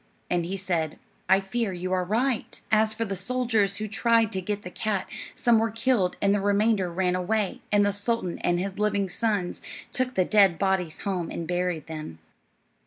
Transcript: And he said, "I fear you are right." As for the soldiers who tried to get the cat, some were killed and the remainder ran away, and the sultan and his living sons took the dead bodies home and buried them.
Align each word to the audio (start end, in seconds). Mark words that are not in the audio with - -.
And 0.31 0.47
he 0.47 0.57
said, 0.57 0.97
"I 1.29 1.39
fear 1.39 1.71
you 1.73 1.93
are 1.93 2.03
right." 2.03 2.59
As 2.71 2.91
for 2.91 3.05
the 3.05 3.15
soldiers 3.15 3.75
who 3.75 3.87
tried 3.87 4.31
to 4.31 4.41
get 4.41 4.63
the 4.63 4.71
cat, 4.71 5.05
some 5.35 5.59
were 5.59 5.69
killed 5.69 6.15
and 6.23 6.33
the 6.33 6.41
remainder 6.41 6.91
ran 6.91 7.13
away, 7.15 7.61
and 7.71 7.85
the 7.85 7.93
sultan 7.93 8.39
and 8.39 8.59
his 8.59 8.79
living 8.79 9.09
sons 9.09 9.61
took 9.91 10.15
the 10.15 10.25
dead 10.25 10.57
bodies 10.57 11.01
home 11.01 11.29
and 11.29 11.47
buried 11.47 11.85
them. 11.85 12.17